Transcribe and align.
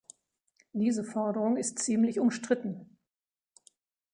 Diese 0.73 1.03
Forderung 1.03 1.57
ist 1.57 1.77
ziemlich 1.77 2.19
umstritten. 2.19 2.97